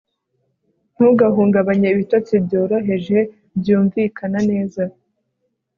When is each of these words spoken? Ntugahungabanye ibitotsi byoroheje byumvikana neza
Ntugahungabanye 0.95 1.87
ibitotsi 1.89 2.33
byoroheje 2.45 3.19
byumvikana 3.59 4.39
neza 4.49 4.83